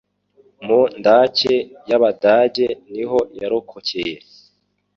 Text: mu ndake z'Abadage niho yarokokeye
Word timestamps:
mu 0.65 0.81
ndake 0.99 1.53
z'Abadage 1.87 2.67
niho 2.93 3.17
yarokokeye 3.41 4.15